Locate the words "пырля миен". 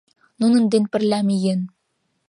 0.91-1.61